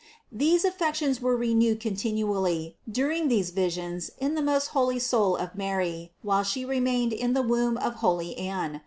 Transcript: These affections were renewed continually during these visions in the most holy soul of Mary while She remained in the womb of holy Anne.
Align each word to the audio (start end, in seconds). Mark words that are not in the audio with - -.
These 0.31 0.65
affections 0.65 1.21
were 1.21 1.35
renewed 1.37 1.79
continually 1.79 2.75
during 2.91 3.27
these 3.27 3.51
visions 3.51 4.09
in 4.17 4.33
the 4.33 4.41
most 4.41 4.69
holy 4.69 4.97
soul 4.97 5.35
of 5.35 5.53
Mary 5.53 6.11
while 6.23 6.41
She 6.41 6.65
remained 6.65 7.13
in 7.13 7.33
the 7.33 7.43
womb 7.43 7.77
of 7.77 7.97
holy 8.01 8.35
Anne. 8.35 8.79